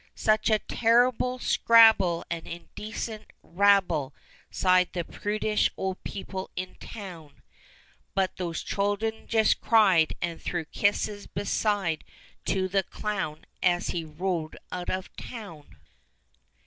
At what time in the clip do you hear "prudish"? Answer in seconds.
5.03-5.69